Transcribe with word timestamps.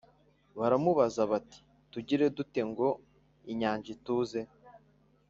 Baramubaza 0.57 1.21
bati 1.31 1.59
tugire 1.91 2.25
dute 2.35 2.61
ngo 2.69 2.87
inyanja 3.51 3.87
ituze 3.95 4.39